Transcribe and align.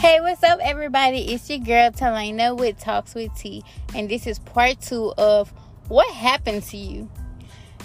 Hey, 0.00 0.18
what's 0.22 0.42
up, 0.42 0.60
everybody? 0.62 1.34
It's 1.34 1.50
your 1.50 1.58
girl 1.58 1.90
Talena 1.90 2.56
with 2.56 2.78
Talks 2.80 3.14
with 3.14 3.36
T, 3.36 3.62
and 3.94 4.08
this 4.08 4.26
is 4.26 4.38
part 4.38 4.80
two 4.80 5.12
of 5.18 5.52
what 5.88 6.10
happened 6.14 6.62
to 6.68 6.78
you. 6.78 7.10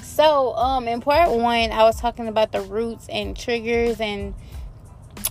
So, 0.02 0.55
um, 0.55 0.88
in 0.88 1.02
part 1.02 1.30
one, 1.32 1.73
I 1.73 1.84
was 1.84 2.00
talking 2.00 2.30
about 2.30 2.54
the 2.54 2.62
roots 2.62 3.05
and 3.09 3.36
triggers 3.36 4.00
and 4.00 4.34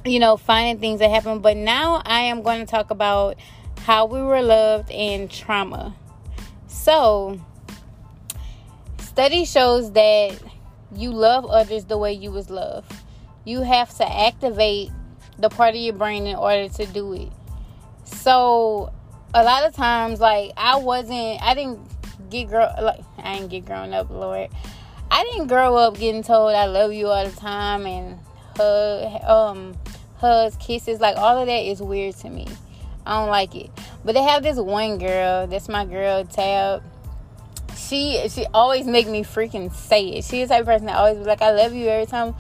you 0.05 0.19
know 0.19 0.37
finding 0.37 0.79
things 0.79 1.01
that 1.01 1.11
happen, 1.11 1.39
but 1.39 1.57
now 1.57 2.03
I 2.05 2.21
am 2.25 2.43
going 2.43 2.61
to 2.61 2.71
talk 2.71 2.91
about 2.91 3.39
how 3.79 4.05
we 4.05 4.21
were 4.21 4.43
loved 4.43 4.91
and 4.91 5.31
trauma. 5.31 5.97
So, 6.67 7.41
study 8.99 9.47
shows 9.47 9.93
that 9.93 10.39
you 10.95 11.13
love 11.13 11.47
others 11.47 11.87
the 11.87 11.97
way 11.97 12.13
you 12.13 12.31
was 12.31 12.51
loved. 12.51 12.93
You 13.47 13.63
have 13.63 13.89
to 13.97 14.07
activate 14.07 14.91
the 15.39 15.49
part 15.49 15.71
of 15.71 15.81
your 15.81 15.95
brain 15.95 16.27
in 16.27 16.37
order 16.37 16.69
to 16.69 16.87
do 16.87 17.13
it. 17.15 17.33
So 18.05 18.93
a 19.35 19.43
lot 19.43 19.65
of 19.65 19.75
times, 19.75 20.21
like 20.21 20.53
I 20.57 20.77
wasn't, 20.77 21.43
I 21.43 21.55
didn't 21.55 21.81
get 22.31 22.49
grow 22.49 22.69
like 22.81 23.01
I 23.19 23.37
didn't 23.37 23.51
get 23.51 23.65
grown 23.65 23.93
up, 23.93 24.11
Lord. 24.11 24.49
I 25.11 25.25
didn't 25.25 25.47
grow 25.47 25.77
up 25.77 25.99
getting 25.99 26.23
told 26.23 26.55
I 26.55 26.67
love 26.67 26.93
you 26.93 27.07
all 27.09 27.25
the 27.29 27.37
time 27.37 27.87
and 27.87 28.19
hug, 28.57 29.23
um, 29.25 29.77
hugs, 30.17 30.57
kisses, 30.57 31.01
like 31.01 31.17
all 31.17 31.39
of 31.39 31.47
that 31.47 31.65
is 31.65 31.81
weird 31.81 32.17
to 32.17 32.31
me. 32.31 32.47
I 33.07 33.21
don't 33.21 33.31
like 33.31 33.55
it. 33.55 33.71
But 34.05 34.15
they 34.15 34.23
have 34.23 34.43
this 34.43 34.59
one 34.59 34.99
girl, 34.99 35.47
that's 35.47 35.69
my 35.69 35.85
girl 35.85 36.25
Tab. 36.25 36.83
She 37.77 38.29
she 38.29 38.47
always 38.55 38.87
make 38.87 39.09
me 39.09 39.23
freaking 39.23 39.73
say 39.73 40.09
it. 40.09 40.25
She's 40.25 40.49
the 40.49 40.55
type 40.55 40.61
of 40.61 40.67
person 40.67 40.87
that 40.87 40.97
always 40.97 41.19
be 41.19 41.25
like, 41.25 41.43
I 41.43 41.51
love 41.51 41.75
you 41.75 41.89
every 41.89 42.07
time. 42.07 42.35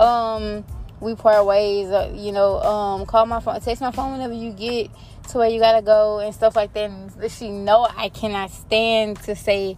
Um 0.00 0.64
we 1.00 1.14
part 1.14 1.44
ways. 1.44 1.88
Uh, 1.88 2.12
you 2.14 2.32
know, 2.32 2.60
um, 2.60 3.06
call 3.06 3.26
my 3.26 3.40
phone, 3.40 3.60
text 3.60 3.82
my 3.82 3.90
phone 3.90 4.12
whenever 4.12 4.34
you 4.34 4.52
get 4.52 4.90
to 5.30 5.38
where 5.38 5.48
you 5.48 5.60
gotta 5.60 5.82
go 5.82 6.20
and 6.20 6.34
stuff 6.34 6.56
like 6.56 6.72
that. 6.74 6.90
And 6.90 7.30
she 7.30 7.50
know 7.50 7.86
I 7.96 8.08
cannot 8.08 8.50
stand 8.50 9.20
to 9.22 9.34
say 9.34 9.76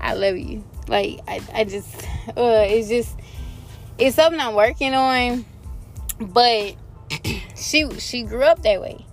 I 0.00 0.14
love 0.14 0.36
you. 0.36 0.64
Like 0.88 1.20
I, 1.28 1.40
I 1.52 1.64
just, 1.64 1.94
uh, 2.36 2.64
it's 2.66 2.88
just, 2.88 3.16
it's 3.98 4.16
something 4.16 4.40
I'm 4.40 4.54
working 4.54 4.94
on. 4.94 5.44
But 6.20 6.74
she, 7.56 7.90
she 7.98 8.22
grew 8.22 8.42
up 8.42 8.62
that 8.62 8.80
way. 8.80 9.04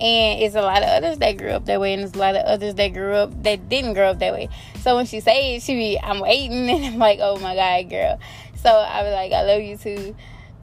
And 0.00 0.40
it's 0.40 0.54
a 0.54 0.62
lot 0.62 0.82
of 0.82 0.88
others 0.88 1.18
that 1.18 1.36
grew 1.36 1.50
up 1.50 1.66
that 1.66 1.78
way, 1.78 1.92
and 1.92 2.00
there's 2.00 2.14
a 2.14 2.18
lot 2.18 2.34
of 2.34 2.42
others 2.46 2.74
that 2.76 2.88
grew 2.94 3.12
up 3.12 3.42
that 3.42 3.68
didn't 3.68 3.92
grow 3.92 4.08
up 4.08 4.20
that 4.20 4.32
way. 4.32 4.48
So 4.80 4.96
when 4.96 5.04
she 5.04 5.20
say 5.20 5.56
it, 5.56 5.62
she 5.62 5.74
be, 5.74 6.00
I'm 6.02 6.20
waiting, 6.20 6.70
and 6.70 6.86
I'm 6.86 6.96
like, 6.96 7.18
oh 7.20 7.36
my 7.36 7.54
god, 7.54 7.90
girl. 7.90 8.18
So 8.62 8.70
I 8.70 9.02
was 9.02 9.12
like, 9.12 9.32
I 9.32 9.42
love 9.42 9.60
you 9.60 9.76
too 9.76 10.16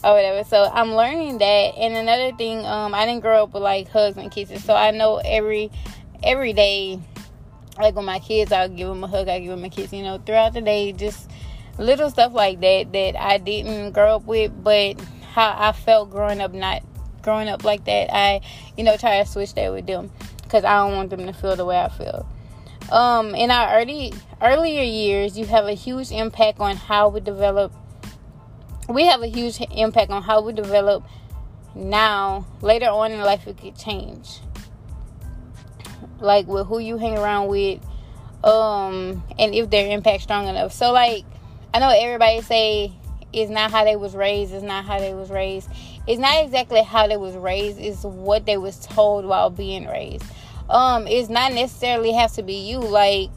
or 0.03 0.13
whatever. 0.13 0.43
So 0.43 0.63
I'm 0.63 0.93
learning 0.93 1.39
that. 1.39 1.75
And 1.77 1.95
another 1.95 2.35
thing, 2.35 2.65
um, 2.65 2.93
I 2.93 3.05
didn't 3.05 3.21
grow 3.21 3.43
up 3.43 3.53
with 3.53 3.63
like 3.63 3.89
hugs 3.89 4.17
and 4.17 4.31
kisses, 4.31 4.63
so 4.63 4.75
I 4.75 4.91
know 4.91 5.17
every 5.17 5.71
every 6.23 6.53
day, 6.53 6.99
like 7.77 7.95
with 7.95 8.05
my 8.05 8.19
kids, 8.19 8.51
I'll 8.51 8.69
give 8.69 8.87
them 8.87 9.03
a 9.03 9.07
hug, 9.07 9.27
I 9.27 9.39
give 9.39 9.49
them 9.49 9.63
a 9.63 9.69
kiss. 9.69 9.93
You 9.93 10.03
know, 10.03 10.17
throughout 10.17 10.53
the 10.53 10.61
day, 10.61 10.91
just 10.91 11.29
little 11.77 12.09
stuff 12.09 12.33
like 12.33 12.59
that 12.61 12.91
that 12.93 13.15
I 13.21 13.37
didn't 13.37 13.91
grow 13.91 14.15
up 14.15 14.25
with, 14.25 14.51
but 14.63 14.99
how 15.33 15.55
I 15.57 15.71
felt 15.71 16.09
growing 16.09 16.41
up, 16.41 16.53
not 16.53 16.83
growing 17.21 17.47
up 17.47 17.63
like 17.63 17.85
that. 17.85 18.13
I, 18.13 18.41
you 18.77 18.83
know, 18.83 18.97
try 18.97 19.21
to 19.21 19.29
switch 19.29 19.53
that 19.55 19.71
with 19.71 19.85
them 19.85 20.11
because 20.43 20.63
I 20.63 20.77
don't 20.77 20.95
want 20.95 21.09
them 21.09 21.25
to 21.25 21.33
feel 21.33 21.55
the 21.55 21.65
way 21.65 21.79
I 21.79 21.89
feel. 21.89 22.27
Um, 22.91 23.35
in 23.35 23.51
our 23.51 23.79
early 23.79 24.13
earlier 24.41 24.81
years, 24.81 25.37
you 25.37 25.45
have 25.45 25.65
a 25.65 25.73
huge 25.73 26.11
impact 26.11 26.59
on 26.59 26.77
how 26.77 27.09
we 27.09 27.19
develop 27.19 27.73
we 28.87 29.05
have 29.05 29.21
a 29.21 29.27
huge 29.27 29.59
impact 29.71 30.11
on 30.11 30.23
how 30.23 30.41
we 30.41 30.53
develop 30.53 31.03
now. 31.75 32.45
Later 32.61 32.87
on 32.87 33.11
in 33.11 33.21
life 33.21 33.47
it 33.47 33.57
could 33.57 33.77
change. 33.77 34.39
Like 36.19 36.47
with 36.47 36.67
who 36.67 36.79
you 36.79 36.97
hang 36.97 37.17
around 37.17 37.47
with 37.47 37.81
um 38.43 39.23
and 39.37 39.53
if 39.53 39.69
their 39.69 39.91
impact 39.91 40.23
strong 40.23 40.47
enough. 40.47 40.71
So 40.71 40.91
like 40.91 41.25
i 41.73 41.79
know 41.79 41.89
everybody 41.89 42.41
say 42.41 42.93
it's 43.33 43.51
not 43.51 43.71
how 43.71 43.83
they 43.83 43.95
was 43.95 44.15
raised 44.15 44.53
it's 44.53 44.63
not 44.63 44.85
how 44.85 44.99
they 44.99 45.13
was 45.13 45.29
raised. 45.29 45.69
It's 46.07 46.19
not 46.19 46.43
exactly 46.43 46.81
how 46.81 47.07
they 47.07 47.17
was 47.17 47.35
raised 47.35 47.79
it's 47.79 48.03
what 48.03 48.45
they 48.45 48.57
was 48.57 48.79
told 48.79 49.25
while 49.25 49.49
being 49.49 49.85
raised. 49.87 50.25
Um 50.69 51.07
it's 51.07 51.29
not 51.29 51.53
necessarily 51.53 52.13
have 52.13 52.31
to 52.33 52.43
be 52.43 52.69
you. 52.69 52.79
Like 52.79 53.29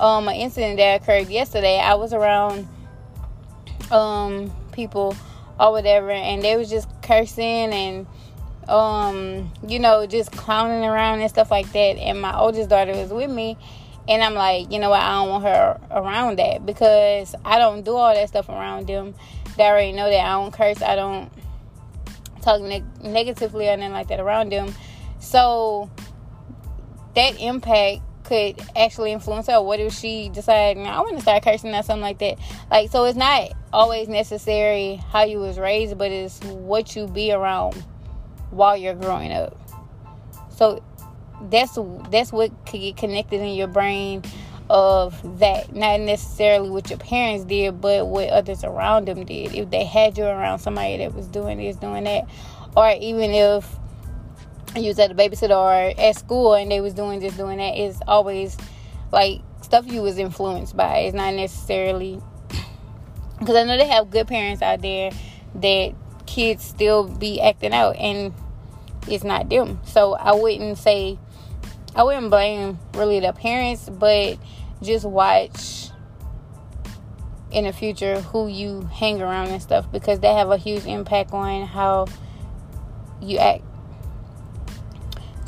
um 0.00 0.26
an 0.28 0.34
incident 0.34 0.78
that 0.78 1.00
occurred 1.02 1.28
yesterday 1.28 1.78
i 1.78 1.94
was 1.94 2.12
around 2.12 2.66
um 3.90 4.52
people 4.72 5.16
or 5.58 5.72
whatever 5.72 6.10
and 6.10 6.42
they 6.42 6.56
was 6.56 6.68
just 6.68 6.88
cursing 7.02 7.72
and 7.72 8.06
um 8.68 9.52
you 9.66 9.78
know 9.78 10.06
just 10.06 10.32
clowning 10.32 10.84
around 10.84 11.20
and 11.20 11.30
stuff 11.30 11.50
like 11.50 11.70
that 11.72 11.96
and 11.98 12.20
my 12.20 12.36
oldest 12.36 12.70
daughter 12.70 12.92
was 12.92 13.10
with 13.10 13.30
me 13.30 13.56
and 14.06 14.22
I'm 14.22 14.34
like, 14.34 14.70
you 14.70 14.78
know 14.78 14.90
what, 14.90 15.00
I 15.00 15.12
don't 15.12 15.28
want 15.30 15.44
her 15.44 15.80
around 15.90 16.38
that 16.38 16.66
because 16.66 17.34
I 17.44 17.58
don't 17.58 17.82
do 17.82 17.96
all 17.96 18.14
that 18.14 18.28
stuff 18.28 18.48
around 18.48 18.86
them. 18.86 19.14
They 19.56 19.64
already 19.64 19.92
know 19.92 20.10
that 20.10 20.20
I 20.20 20.32
don't 20.32 20.52
curse, 20.52 20.82
I 20.82 20.94
don't 20.94 21.30
talk 22.42 22.60
negatively 23.02 23.68
or 23.68 23.70
anything 23.70 23.92
like 23.92 24.08
that 24.08 24.20
around 24.20 24.52
them. 24.52 24.74
So 25.20 25.90
that 27.14 27.40
impact 27.40 28.02
could 28.24 28.60
actually 28.74 29.12
influence 29.12 29.46
her. 29.46 29.62
What 29.62 29.80
if 29.80 29.92
she 29.92 30.28
decided, 30.30 30.84
I 30.84 31.00
want 31.00 31.16
to 31.16 31.22
start 31.22 31.44
cursing 31.44 31.74
or 31.74 31.82
something 31.82 32.02
like 32.02 32.18
that? 32.18 32.38
Like, 32.70 32.90
so 32.90 33.04
it's 33.04 33.16
not 33.16 33.52
always 33.72 34.08
necessary 34.08 34.96
how 35.10 35.24
you 35.24 35.38
was 35.38 35.58
raised, 35.58 35.96
but 35.98 36.10
it's 36.10 36.40
what 36.40 36.96
you 36.96 37.06
be 37.06 37.32
around 37.32 37.74
while 38.50 38.76
you're 38.76 38.94
growing 38.94 39.32
up. 39.32 39.56
So 40.50 40.82
that's 41.50 41.78
that's 42.10 42.32
what 42.32 42.50
could 42.66 42.80
get 42.80 42.96
connected 42.96 43.40
in 43.40 43.54
your 43.54 43.66
brain 43.66 44.22
of 44.70 45.40
that. 45.40 45.74
Not 45.74 46.00
necessarily 46.00 46.70
what 46.70 46.88
your 46.88 46.98
parents 46.98 47.44
did, 47.44 47.80
but 47.80 48.06
what 48.06 48.28
others 48.30 48.64
around 48.64 49.08
them 49.08 49.24
did. 49.24 49.54
If 49.54 49.70
they 49.70 49.84
had 49.84 50.16
you 50.16 50.24
around 50.24 50.60
somebody 50.60 50.98
that 50.98 51.14
was 51.14 51.26
doing 51.26 51.58
this, 51.58 51.76
doing 51.76 52.04
that, 52.04 52.28
or 52.76 52.94
even 53.00 53.30
if 53.32 53.68
was 54.82 54.98
at 54.98 55.10
a 55.10 55.14
babysitter 55.14 55.56
or 55.56 56.00
at 56.00 56.16
school 56.16 56.54
and 56.54 56.70
they 56.70 56.80
was 56.80 56.94
doing 56.94 57.20
this, 57.20 57.36
doing 57.36 57.58
that, 57.58 57.76
it's 57.76 58.00
always 58.06 58.56
like 59.12 59.40
stuff 59.62 59.86
you 59.86 60.02
was 60.02 60.18
influenced 60.18 60.76
by. 60.76 60.98
It's 60.98 61.14
not 61.14 61.34
necessarily 61.34 62.20
because 63.38 63.56
I 63.56 63.64
know 63.64 63.76
they 63.76 63.86
have 63.86 64.10
good 64.10 64.26
parents 64.26 64.62
out 64.62 64.82
there 64.82 65.10
that 65.56 65.94
kids 66.26 66.64
still 66.64 67.08
be 67.08 67.40
acting 67.40 67.72
out 67.72 67.96
and 67.96 68.34
it's 69.06 69.24
not 69.24 69.48
them. 69.48 69.80
So 69.84 70.14
I 70.14 70.32
wouldn't 70.32 70.78
say 70.78 71.18
I 71.96 72.02
wouldn't 72.02 72.30
blame 72.30 72.78
really 72.94 73.20
the 73.20 73.32
parents, 73.32 73.88
but 73.88 74.38
just 74.82 75.04
watch 75.04 75.90
in 77.52 77.64
the 77.64 77.72
future 77.72 78.20
who 78.20 78.48
you 78.48 78.82
hang 78.92 79.22
around 79.22 79.48
and 79.48 79.62
stuff 79.62 79.90
because 79.92 80.18
they 80.18 80.32
have 80.34 80.50
a 80.50 80.56
huge 80.56 80.86
impact 80.86 81.32
on 81.32 81.66
how 81.66 82.06
you 83.22 83.38
act 83.38 83.62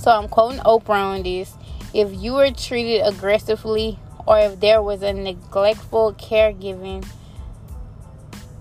so 0.06 0.12
I'm 0.12 0.28
quoting 0.28 0.60
Oprah 0.60 1.16
on 1.16 1.24
this. 1.24 1.52
If 1.92 2.14
you 2.14 2.34
were 2.34 2.52
treated 2.52 3.04
aggressively, 3.04 3.98
or 4.24 4.38
if 4.38 4.60
there 4.60 4.80
was 4.80 5.02
a 5.02 5.12
neglectful 5.12 6.14
caregiving, 6.14 7.04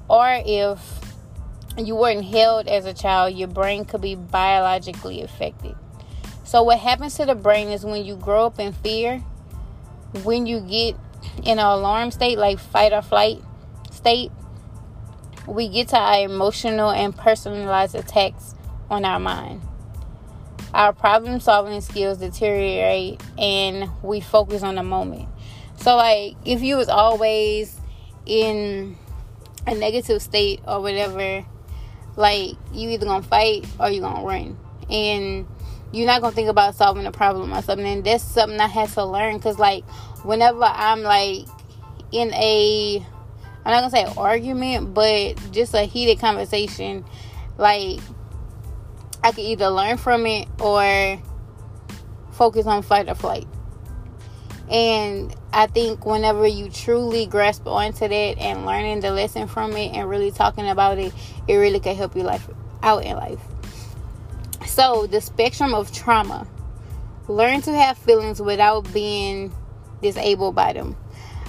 or 0.09 0.41
if 0.43 0.79
you 1.77 1.95
weren't 1.95 2.25
held 2.25 2.67
as 2.67 2.87
a 2.87 2.95
child, 2.95 3.35
your 3.35 3.47
brain 3.47 3.85
could 3.85 4.01
be 4.01 4.15
biologically 4.15 5.21
affected. 5.21 5.75
So, 6.45 6.63
what 6.63 6.79
happens 6.79 7.13
to 7.17 7.27
the 7.27 7.35
brain 7.35 7.69
is 7.69 7.85
when 7.85 8.03
you 8.03 8.15
grow 8.15 8.47
up 8.47 8.59
in 8.59 8.73
fear, 8.73 9.19
when 10.23 10.47
you 10.47 10.61
get 10.61 10.95
in 11.43 11.59
an 11.59 11.65
alarm 11.65 12.09
state, 12.09 12.39
like 12.39 12.57
fight 12.57 12.91
or 12.91 13.03
flight 13.03 13.39
state, 13.91 14.31
we 15.47 15.67
get 15.67 15.89
to 15.89 15.97
our 15.97 16.25
emotional 16.25 16.89
and 16.89 17.15
personalized 17.15 17.93
attacks 17.93 18.55
on 18.89 19.05
our 19.05 19.19
mind 19.19 19.61
our 20.73 20.93
problem 20.93 21.39
solving 21.39 21.79
skills 21.81 22.17
deteriorate 22.17 23.21
and 23.37 23.89
we 24.03 24.19
focus 24.19 24.63
on 24.63 24.75
the 24.75 24.83
moment. 24.83 25.27
So 25.77 25.95
like 25.95 26.35
if 26.45 26.61
you 26.61 26.77
was 26.77 26.89
always 26.89 27.79
in 28.25 28.97
a 29.67 29.75
negative 29.75 30.21
state 30.21 30.61
or 30.67 30.81
whatever, 30.81 31.45
like 32.15 32.51
you 32.73 32.89
either 32.89 33.05
gonna 33.05 33.23
fight 33.23 33.65
or 33.79 33.89
you 33.89 34.01
gonna 34.01 34.25
run. 34.25 34.57
And 34.89 35.47
you're 35.91 36.07
not 36.07 36.21
gonna 36.21 36.35
think 36.35 36.49
about 36.49 36.75
solving 36.75 37.05
a 37.05 37.11
problem 37.11 37.53
or 37.53 37.61
something. 37.61 37.85
And 37.85 38.03
that's 38.03 38.23
something 38.23 38.59
I 38.59 38.67
had 38.67 38.89
to 38.89 39.05
learn 39.05 39.37
because 39.37 39.59
like 39.59 39.83
whenever 40.23 40.63
I'm 40.63 41.01
like 41.01 41.45
in 42.11 42.33
a 42.33 43.05
I'm 43.65 43.71
not 43.71 43.91
gonna 43.91 43.91
say 43.91 44.13
argument, 44.17 44.93
but 44.93 45.51
just 45.51 45.73
a 45.73 45.81
heated 45.81 46.19
conversation, 46.19 47.03
like 47.57 47.99
I 49.25 49.31
could 49.31 49.43
either 49.43 49.69
learn 49.69 49.97
from 49.97 50.27
it 50.27 50.47
or 50.59 51.19
focus 52.33 52.67
on 52.67 52.83
fight 52.83 53.09
or 53.09 53.15
flight. 53.15 53.47
And 54.69 55.35
I 55.51 55.65
think 55.65 56.05
whenever 56.05 56.45
you 56.45 56.69
truly 56.69 57.25
grasp 57.25 57.65
onto 57.65 58.07
that 58.07 58.37
and 58.37 58.67
learning 58.67 58.99
the 58.99 59.09
lesson 59.09 59.47
from 59.47 59.71
it 59.71 59.95
and 59.95 60.07
really 60.07 60.29
talking 60.29 60.69
about 60.69 60.99
it, 60.99 61.11
it 61.47 61.55
really 61.55 61.79
can 61.79 61.95
help 61.95 62.15
you 62.15 62.21
life 62.21 62.47
out 62.83 63.03
in 63.03 63.15
life. 63.15 63.39
So, 64.67 65.07
the 65.07 65.21
spectrum 65.21 65.73
of 65.73 65.91
trauma. 65.91 66.45
Learn 67.27 67.63
to 67.63 67.73
have 67.73 67.97
feelings 67.97 68.39
without 68.39 68.93
being 68.93 69.51
disabled 70.03 70.53
by 70.53 70.73
them. 70.73 70.95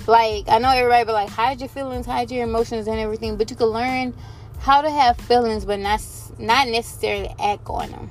Like, 0.06 0.48
I 0.48 0.56
know 0.60 0.70
everybody 0.70 1.04
be 1.04 1.12
like, 1.12 1.28
hide 1.28 1.60
your 1.60 1.68
feelings, 1.68 2.06
hide 2.06 2.30
your 2.30 2.44
emotions 2.44 2.86
and 2.86 2.98
everything, 2.98 3.36
but 3.36 3.50
you 3.50 3.56
can 3.56 3.66
learn 3.66 4.14
how 4.60 4.80
to 4.80 4.90
have 4.90 5.18
feelings 5.18 5.66
but 5.66 5.78
not 5.78 6.00
not 6.38 6.68
necessarily 6.68 7.34
act 7.38 7.68
on 7.68 7.90
them. 7.90 8.10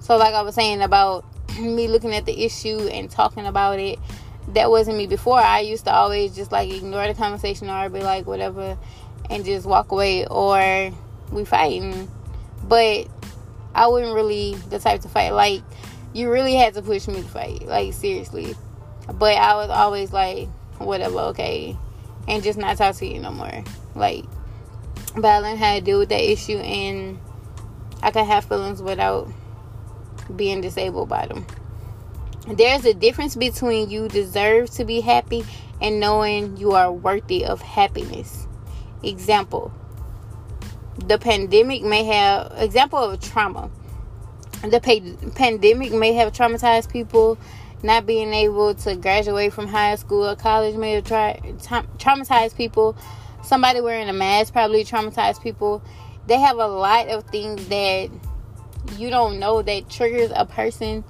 So 0.00 0.16
like 0.16 0.34
I 0.34 0.42
was 0.42 0.54
saying 0.54 0.82
about 0.82 1.24
me 1.60 1.88
looking 1.88 2.14
at 2.14 2.26
the 2.26 2.44
issue 2.44 2.88
and 2.92 3.10
talking 3.10 3.46
about 3.46 3.78
it, 3.78 3.98
that 4.48 4.70
wasn't 4.70 4.98
me 4.98 5.06
before. 5.06 5.38
I 5.38 5.60
used 5.60 5.84
to 5.84 5.92
always 5.92 6.34
just 6.34 6.52
like 6.52 6.70
ignore 6.70 7.06
the 7.06 7.14
conversation 7.14 7.70
or 7.70 7.88
be 7.88 8.00
like 8.00 8.26
whatever 8.26 8.78
and 9.30 9.44
just 9.44 9.66
walk 9.66 9.92
away 9.92 10.26
or 10.26 10.92
we 11.32 11.44
fighting. 11.44 12.10
But 12.62 13.08
I 13.74 13.86
wasn't 13.88 14.14
really 14.14 14.54
the 14.68 14.78
type 14.78 15.00
to 15.02 15.08
fight. 15.08 15.30
Like 15.30 15.62
you 16.12 16.30
really 16.30 16.54
had 16.54 16.74
to 16.74 16.82
push 16.82 17.08
me 17.08 17.16
to 17.16 17.28
fight. 17.28 17.66
Like 17.66 17.92
seriously. 17.94 18.54
But 19.12 19.36
I 19.36 19.54
was 19.54 19.70
always 19.70 20.12
like, 20.12 20.48
whatever, 20.78 21.18
okay. 21.30 21.76
And 22.26 22.42
just 22.42 22.58
not 22.58 22.78
talk 22.78 22.96
to 22.96 23.06
you 23.06 23.20
no 23.20 23.30
more. 23.30 23.64
Like 23.94 24.24
but 25.16 25.26
I 25.26 25.38
learned 25.38 25.58
how 25.58 25.74
to 25.74 25.80
deal 25.80 25.98
with 25.98 26.08
that 26.08 26.22
issue 26.22 26.56
and 26.56 27.18
I 28.04 28.10
can 28.10 28.26
have 28.26 28.44
feelings 28.44 28.82
without 28.82 29.28
being 30.36 30.60
disabled 30.60 31.08
by 31.08 31.26
them. 31.26 31.46
There's 32.46 32.84
a 32.84 32.92
difference 32.92 33.34
between 33.34 33.88
you 33.88 34.08
deserve 34.08 34.68
to 34.72 34.84
be 34.84 35.00
happy 35.00 35.42
and 35.80 36.00
knowing 36.00 36.58
you 36.58 36.72
are 36.72 36.92
worthy 36.92 37.46
of 37.46 37.62
happiness. 37.62 38.46
Example 39.02 39.72
The 40.98 41.18
pandemic 41.18 41.82
may 41.82 42.04
have, 42.04 42.52
example 42.56 42.98
of 42.98 43.20
trauma. 43.22 43.70
The 44.62 44.80
pa- 44.80 45.30
pandemic 45.34 45.92
may 45.92 46.12
have 46.12 46.34
traumatized 46.34 46.92
people. 46.92 47.38
Not 47.82 48.04
being 48.04 48.34
able 48.34 48.74
to 48.74 48.96
graduate 48.96 49.54
from 49.54 49.66
high 49.66 49.96
school 49.96 50.28
or 50.28 50.36
college 50.36 50.76
may 50.76 50.92
have 50.92 51.04
tra- 51.04 51.38
traumatized 51.98 52.54
people. 52.56 52.96
Somebody 53.42 53.80
wearing 53.80 54.10
a 54.10 54.12
mask 54.12 54.52
probably 54.52 54.84
traumatized 54.84 55.42
people. 55.42 55.82
They 56.26 56.38
have 56.38 56.58
a 56.58 56.66
lot 56.66 57.08
of 57.08 57.24
things 57.24 57.68
that 57.68 58.10
you 58.96 59.10
don't 59.10 59.38
know 59.38 59.62
that 59.62 59.88
triggers 59.90 60.30
a 60.34 60.46
person 60.46 61.04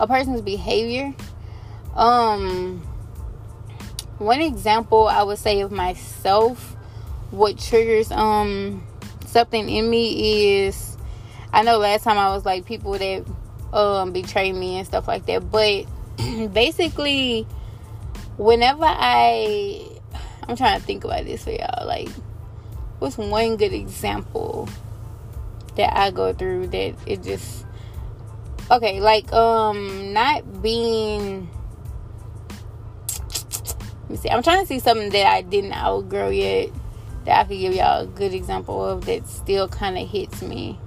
a 0.00 0.06
person's 0.06 0.40
behavior. 0.40 1.14
Um 1.94 2.82
one 4.18 4.40
example 4.40 5.08
i 5.08 5.22
would 5.22 5.38
say 5.38 5.60
of 5.60 5.72
myself 5.72 6.76
what 7.30 7.58
triggers 7.58 8.12
um 8.12 8.82
something 9.26 9.68
in 9.68 9.88
me 9.90 10.64
is 10.64 10.96
i 11.52 11.62
know 11.62 11.78
last 11.78 12.04
time 12.04 12.16
i 12.16 12.30
was 12.30 12.44
like 12.44 12.64
people 12.64 12.92
that 12.92 13.24
um 13.72 14.12
betray 14.12 14.52
me 14.52 14.78
and 14.78 14.86
stuff 14.86 15.08
like 15.08 15.26
that 15.26 15.50
but 15.50 15.84
basically 16.52 17.42
whenever 18.36 18.84
i 18.86 19.84
i'm 20.46 20.56
trying 20.56 20.78
to 20.78 20.86
think 20.86 21.02
about 21.04 21.24
this 21.24 21.42
for 21.42 21.50
y'all 21.50 21.86
like 21.86 22.08
what's 23.04 23.18
one 23.18 23.58
good 23.58 23.74
example 23.74 24.66
that 25.76 25.94
I 25.94 26.10
go 26.10 26.32
through 26.32 26.68
that 26.68 26.94
it 27.06 27.22
just 27.22 27.66
okay, 28.70 28.98
like 28.98 29.30
um 29.30 30.14
not 30.14 30.62
being 30.62 31.50
let 34.02 34.10
me 34.10 34.16
see. 34.16 34.30
I'm 34.30 34.42
trying 34.42 34.62
to 34.62 34.66
see 34.66 34.78
something 34.78 35.10
that 35.10 35.26
I 35.26 35.42
didn't 35.42 35.74
outgrow 35.74 36.30
yet 36.30 36.70
that 37.26 37.40
I 37.40 37.44
could 37.44 37.58
give 37.58 37.74
y'all 37.74 38.04
a 38.04 38.06
good 38.06 38.32
example 38.32 38.82
of 38.82 39.04
that 39.04 39.28
still 39.28 39.68
kind 39.68 39.98
of 39.98 40.08
hits 40.08 40.40
me. 40.40 40.78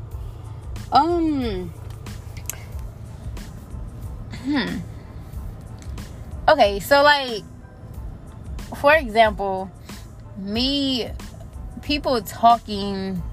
Um 0.92 1.72
hmm. 4.44 4.78
Okay, 6.50 6.80
so 6.80 7.04
like 7.04 7.44
for 8.76 8.96
example, 8.96 9.70
me 10.36 11.12
people 11.88 12.22
talking 12.22 13.24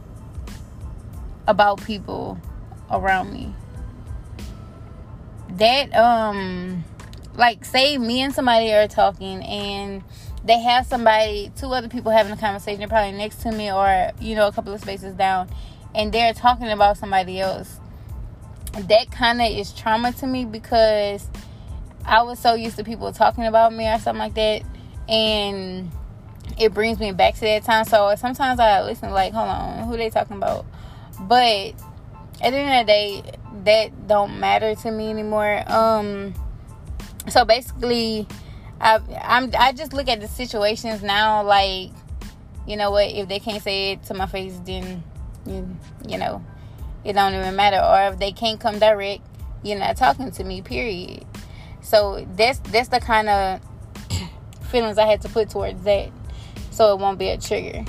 about 1.48 1.84
people 1.84 2.40
around 2.88 3.32
me. 3.32 3.52
That 5.50 5.92
um 5.94 6.84
like 7.34 7.64
say 7.64 7.98
me 7.98 8.22
and 8.22 8.32
somebody 8.32 8.72
are 8.72 8.86
talking 8.86 9.42
and 9.42 10.04
they 10.44 10.60
have 10.60 10.86
somebody 10.86 11.50
two 11.56 11.66
other 11.66 11.88
people 11.88 12.12
having 12.12 12.32
a 12.32 12.36
conversation 12.36 12.78
they're 12.78 12.88
probably 12.88 13.16
next 13.16 13.42
to 13.42 13.50
me 13.50 13.72
or 13.72 14.12
you 14.20 14.36
know 14.36 14.46
a 14.46 14.52
couple 14.52 14.72
of 14.72 14.80
spaces 14.80 15.14
down 15.14 15.48
and 15.94 16.12
they're 16.12 16.32
talking 16.32 16.68
about 16.68 16.96
somebody 16.96 17.40
else 17.40 17.80
that 18.88 19.10
kind 19.10 19.40
of 19.40 19.48
is 19.48 19.72
trauma 19.72 20.12
to 20.12 20.26
me 20.26 20.44
because 20.44 21.28
i 22.04 22.22
was 22.22 22.38
so 22.38 22.54
used 22.54 22.76
to 22.76 22.84
people 22.84 23.12
talking 23.12 23.46
about 23.46 23.72
me 23.72 23.88
or 23.88 23.98
something 23.98 24.20
like 24.20 24.34
that 24.34 24.62
and 25.08 25.90
it 26.58 26.72
brings 26.72 26.98
me 26.98 27.12
back 27.12 27.34
to 27.34 27.40
that 27.40 27.64
time 27.64 27.84
so 27.84 28.14
sometimes 28.16 28.60
i 28.60 28.82
listen 28.82 29.10
like 29.10 29.32
hold 29.32 29.48
on 29.48 29.86
who 29.86 29.96
they 29.96 30.10
talking 30.10 30.36
about 30.36 30.64
but 31.20 31.74
at 32.40 32.50
the 32.50 32.56
end 32.56 32.80
of 32.80 32.86
the 32.86 32.92
day, 32.92 33.38
that 33.64 34.08
don't 34.08 34.38
matter 34.40 34.74
to 34.74 34.90
me 34.90 35.10
anymore. 35.10 35.62
Um, 35.66 36.34
so 37.28 37.44
basically, 37.44 38.26
I 38.80 39.00
I'm 39.22 39.50
I 39.58 39.72
just 39.72 39.92
look 39.92 40.08
at 40.08 40.20
the 40.20 40.28
situations 40.28 41.02
now 41.02 41.42
like, 41.42 41.90
you 42.66 42.76
know 42.76 42.90
what? 42.90 43.08
If 43.08 43.28
they 43.28 43.38
can't 43.38 43.62
say 43.62 43.92
it 43.92 44.04
to 44.04 44.14
my 44.14 44.26
face, 44.26 44.60
then 44.64 45.02
you 45.46 45.76
you 46.06 46.18
know, 46.18 46.44
it 47.04 47.14
don't 47.14 47.34
even 47.34 47.56
matter. 47.56 47.78
Or 47.78 48.12
if 48.12 48.18
they 48.18 48.32
can't 48.32 48.60
come 48.60 48.78
direct, 48.78 49.22
you're 49.62 49.78
not 49.78 49.96
talking 49.96 50.30
to 50.32 50.44
me. 50.44 50.60
Period. 50.60 51.24
So 51.82 52.26
that's 52.36 52.58
that's 52.70 52.88
the 52.88 53.00
kind 53.00 53.28
of 53.28 53.60
feelings 54.70 54.98
I 54.98 55.06
had 55.06 55.22
to 55.22 55.28
put 55.28 55.50
towards 55.50 55.82
that, 55.84 56.10
so 56.74 56.92
it 56.92 56.98
won't 56.98 57.18
be 57.18 57.28
a 57.28 57.38
trigger. 57.38 57.84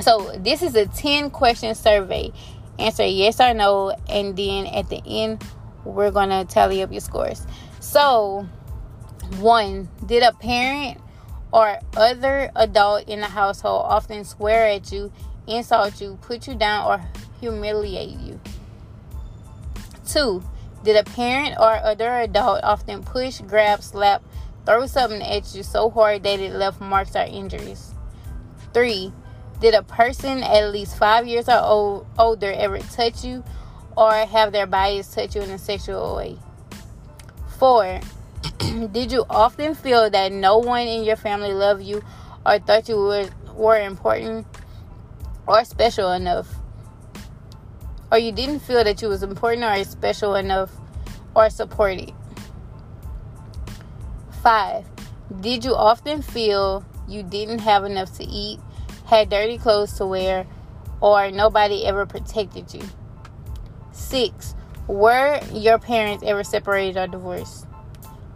So 0.00 0.32
this 0.38 0.62
is 0.62 0.74
a 0.74 0.86
10 0.86 1.30
question 1.30 1.74
survey. 1.74 2.32
Answer 2.78 3.06
yes 3.06 3.40
or 3.40 3.54
no, 3.54 3.96
and 4.08 4.36
then 4.36 4.66
at 4.66 4.88
the 4.88 5.02
end, 5.06 5.42
we're 5.84 6.10
gonna 6.10 6.44
tally 6.44 6.82
up 6.82 6.90
your 6.92 7.00
scores. 7.00 7.46
So, 7.80 8.46
one, 9.38 9.88
did 10.04 10.22
a 10.22 10.32
parent 10.32 11.00
or 11.52 11.78
other 11.96 12.50
adult 12.54 13.08
in 13.08 13.20
the 13.20 13.26
household 13.26 13.86
often 13.86 14.24
swear 14.24 14.66
at 14.66 14.92
you, 14.92 15.12
insult 15.46 16.00
you, 16.00 16.18
put 16.20 16.46
you 16.46 16.54
down, 16.54 16.86
or 16.86 17.04
humiliate 17.40 18.18
you? 18.18 18.40
Two, 20.06 20.42
did 20.84 20.96
a 20.96 21.04
parent 21.04 21.56
or 21.58 21.76
other 21.76 22.10
adult 22.18 22.62
often 22.62 23.02
push, 23.02 23.40
grab, 23.40 23.82
slap, 23.82 24.22
throw 24.66 24.86
something 24.86 25.22
at 25.22 25.54
you 25.54 25.62
so 25.62 25.88
hard 25.88 26.24
that 26.24 26.40
it 26.40 26.52
left 26.52 26.80
marks 26.80 27.16
or 27.16 27.22
injuries? 27.22 27.94
Three, 28.74 29.12
did 29.60 29.72
a 29.72 29.82
person 29.82 30.42
at 30.42 30.70
least 30.70 30.98
five 30.98 31.26
years 31.26 31.48
or 31.48 31.58
old, 31.58 32.06
older 32.18 32.52
ever 32.52 32.78
touch 32.78 33.24
you 33.24 33.42
or 33.96 34.12
have 34.12 34.52
their 34.52 34.66
bodies 34.66 35.08
touch 35.08 35.34
you 35.34 35.42
in 35.42 35.50
a 35.50 35.58
sexual 35.58 36.16
way? 36.16 36.36
Four, 37.58 38.00
did 38.92 39.12
you 39.12 39.24
often 39.30 39.74
feel 39.74 40.10
that 40.10 40.32
no 40.32 40.58
one 40.58 40.86
in 40.86 41.04
your 41.04 41.16
family 41.16 41.54
loved 41.54 41.82
you 41.82 42.02
or 42.44 42.58
thought 42.58 42.88
you 42.88 42.96
were, 42.96 43.30
were 43.54 43.80
important 43.80 44.46
or 45.46 45.64
special 45.64 46.12
enough? 46.12 46.48
Or 48.12 48.18
you 48.18 48.30
didn't 48.30 48.60
feel 48.60 48.84
that 48.84 49.00
you 49.00 49.08
was 49.08 49.22
important 49.22 49.64
or 49.64 49.82
special 49.84 50.34
enough 50.34 50.70
or 51.34 51.48
supported? 51.48 52.12
Five, 54.46 54.84
did 55.40 55.64
you 55.64 55.74
often 55.74 56.22
feel 56.22 56.84
you 57.08 57.24
didn't 57.24 57.58
have 57.58 57.82
enough 57.82 58.16
to 58.18 58.24
eat 58.24 58.60
had 59.06 59.28
dirty 59.28 59.58
clothes 59.58 59.94
to 59.94 60.06
wear, 60.06 60.46
or 61.00 61.32
nobody 61.32 61.84
ever 61.84 62.06
protected 62.06 62.72
you. 62.72 62.82
Six, 63.90 64.54
were 64.86 65.40
your 65.52 65.80
parents 65.80 66.22
ever 66.24 66.44
separated 66.44 66.96
or 66.96 67.08
divorced? 67.08 67.66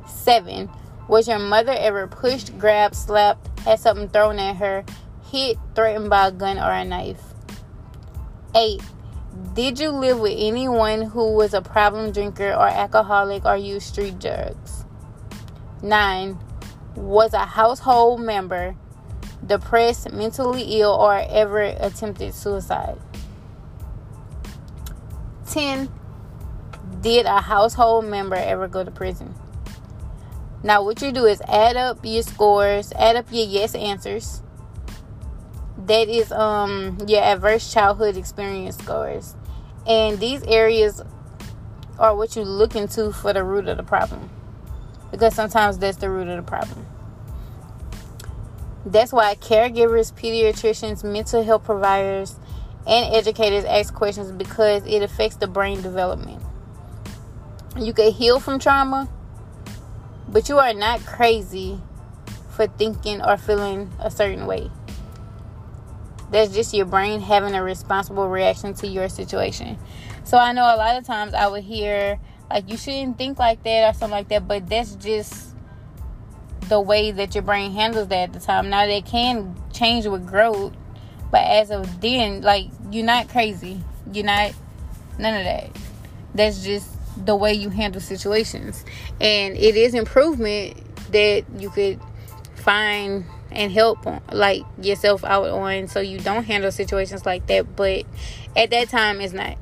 Seven, 0.09 0.69
was 1.07 1.29
your 1.29 1.39
mother 1.39 1.77
ever 1.79 2.09
pushed, 2.09 2.59
grabbed, 2.59 2.97
slapped, 2.97 3.61
had 3.61 3.79
something 3.79 4.09
thrown 4.09 4.41
at 4.41 4.57
her, 4.57 4.85
hit, 5.31 5.59
threatened 5.77 6.11
by 6.11 6.27
a 6.27 6.33
gun 6.33 6.59
or 6.59 6.73
a 6.73 6.85
knife? 6.85 7.23
Eight, 8.57 8.83
did 9.55 9.79
you 9.79 9.91
live 9.91 10.19
with 10.19 10.35
anyone 10.37 11.03
who 11.03 11.35
was 11.35 11.55
a 11.55 11.63
problem 11.63 12.11
drinker 12.11 12.51
or 12.53 12.67
alcoholic 12.67 13.45
or 13.45 13.57
used 13.57 13.87
street 13.87 14.19
drugs? 14.19 14.80
Nine, 15.83 16.39
was 16.95 17.33
a 17.33 17.47
household 17.47 18.21
member 18.21 18.77
depressed, 19.45 20.13
mentally 20.13 20.81
ill, 20.81 20.93
or 20.93 21.25
ever 21.29 21.61
attempted 21.61 22.35
suicide. 22.35 22.99
10. 25.51 25.89
Did 27.01 27.27
a 27.27 27.41
household 27.41 28.05
member 28.05 28.37
ever 28.37 28.69
go 28.69 28.85
to 28.85 28.91
prison? 28.91 29.35
Now, 30.63 30.83
what 30.85 31.01
you 31.01 31.11
do 31.11 31.25
is 31.25 31.41
add 31.49 31.77
up 31.77 32.01
your 32.05 32.23
scores, 32.23 32.93
add 32.93 33.17
up 33.17 33.27
your 33.31 33.47
yes 33.47 33.75
answers. 33.75 34.43
That 35.87 36.09
is 36.09 36.31
um 36.31 36.99
your 37.07 37.23
adverse 37.23 37.73
childhood 37.73 38.17
experience 38.17 38.77
scores. 38.77 39.35
And 39.87 40.21
these 40.21 40.43
areas 40.43 41.03
are 41.99 42.15
what 42.15 42.37
you 42.37 42.43
look 42.43 42.77
into 42.77 43.13
for 43.13 43.33
the 43.33 43.43
root 43.43 43.67
of 43.67 43.79
the 43.79 43.83
problem. 43.83 44.29
Because 45.11 45.35
sometimes 45.35 45.79
that's 45.79 45.99
the 45.99 46.09
root 46.09 46.29
of 46.29 46.37
the 46.37 46.49
problem. 46.49 46.87
That's 48.87 49.13
why 49.13 49.35
caregivers, 49.35 50.13
pediatricians, 50.13 51.05
mental 51.05 51.43
health 51.45 51.65
providers, 51.65 52.37
and 52.87 53.15
educators 53.15 53.65
ask 53.65 53.93
questions 53.93 54.33
because 54.33 54.87
it 54.87 55.03
affects 55.03 55.37
the 55.37 55.47
brain 55.47 55.83
development. 55.83 56.43
You 57.79 57.93
can 57.93 58.13
heal 58.13 58.41
from 58.41 58.59
trauma, 58.59 59.09
but 60.29 60.49
you 60.49 60.59
are 60.59 60.73
not 60.73 61.05
crazy 61.05 61.79
for 62.51 62.67
thinking 62.67 63.23
or 63.23 63.37
feeling 63.37 63.91
a 64.01 64.11
certain 64.11 64.47
way. 64.47 64.71
That's 66.31 66.55
just 66.55 66.73
your 66.73 66.87
brain 66.87 67.21
having 67.21 67.55
a 67.55 67.63
responsible 67.63 68.29
reaction 68.29 68.75
to 68.75 68.87
your 68.87 69.09
situation. 69.09 69.79
So 70.25 70.39
I 70.39 70.53
know 70.53 70.63
a 70.63 70.77
lot 70.77 70.97
of 70.97 71.05
times 71.05 71.35
I 71.35 71.49
would 71.49 71.65
hear 71.65 72.21
like 72.51 72.69
you 72.69 72.77
shouldn't 72.77 73.17
think 73.17 73.39
like 73.39 73.63
that 73.63 73.89
or 73.89 73.93
something 73.97 74.11
like 74.11 74.29
that, 74.29 74.49
but 74.49 74.69
that's 74.69 74.97
just 74.97 75.55
the 76.69 76.81
way 76.81 77.11
that 77.11 77.35
your 77.35 77.43
brain 77.43 77.73
handles 77.73 78.09
that 78.09 78.31
at 78.31 78.33
the 78.33 78.41
time. 78.41 78.71
Now 78.71 78.87
they 78.87 79.03
can 79.03 79.55
change 79.73 80.07
with 80.07 80.27
growth, 80.27 80.73
but 81.31 81.45
as 81.47 81.71
of 81.71 82.01
then, 82.01 82.43
like 82.43 82.67
you're 82.91 83.05
not 83.07 83.29
crazy. 83.29 83.81
You're 84.13 84.25
not 84.25 84.53
none 85.19 85.35
of 85.35 85.45
that. 85.45 85.71
That's 86.35 86.65
just 86.65 86.89
the 87.25 87.37
way 87.37 87.55
you 87.55 87.71
handle 87.71 88.01
situations. 88.01 88.85
And 89.21 89.57
it 89.57 89.77
is 89.77 89.95
improvement 89.95 90.77
that 91.13 91.45
you 91.59 91.71
could 91.71 92.01
find 92.57 93.25
and 93.51 93.73
help 93.73 93.99
like 94.33 94.63
yourself 94.81 95.25
out 95.25 95.49
on 95.49 95.89
so 95.89 95.99
you 96.01 96.19
don't 96.19 96.45
handle 96.45 96.71
situations 96.71 97.27
like 97.27 97.47
that. 97.47 97.77
But 97.77 98.05
at 98.57 98.71
that 98.71 98.89
time 98.89 99.21
it's 99.21 99.33
not. 99.33 99.57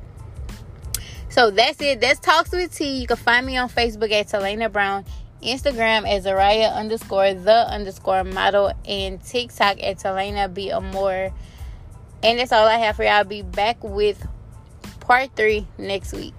So 1.39 1.51
that's 1.51 1.79
it. 1.79 2.01
That's 2.01 2.19
Talks 2.19 2.51
with 2.51 2.75
T. 2.75 2.99
You 2.99 3.07
can 3.07 3.15
find 3.15 3.45
me 3.45 3.55
on 3.55 3.69
Facebook 3.69 4.11
at 4.11 4.27
Talena 4.27 4.69
Brown, 4.69 5.05
Instagram 5.41 6.05
at 6.05 6.23
Zaraya 6.23 6.75
underscore 6.75 7.33
the 7.33 7.65
underscore 7.71 8.25
model, 8.25 8.73
and 8.85 9.23
TikTok 9.23 9.81
at 9.81 9.99
Talena 9.99 10.53
B 10.53 10.69
Amore. 10.69 11.33
And 12.23 12.39
that's 12.39 12.51
all 12.51 12.67
I 12.67 12.75
have 12.79 12.97
for 12.97 13.03
you. 13.03 13.09
I'll 13.09 13.23
be 13.23 13.41
back 13.41 13.81
with 13.81 14.27
part 14.99 15.33
three 15.37 15.65
next 15.77 16.11
week. 16.11 16.33